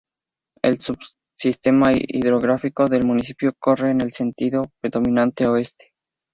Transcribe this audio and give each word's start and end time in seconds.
El 0.63 0.79
subsistema 0.81 1.91
hidrográfico 1.95 2.87
del 2.87 3.05
Municipio 3.05 3.53
corre 3.59 3.91
en 3.91 4.01
el 4.01 4.13
sentido 4.13 4.71
predominante 4.81 5.45
Oeste. 5.45 5.93